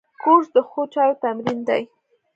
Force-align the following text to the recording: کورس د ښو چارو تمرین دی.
کورس 0.21 0.47
د 0.55 0.57
ښو 0.69 0.81
چارو 0.93 1.19
تمرین 1.23 1.59
دی. 1.69 1.83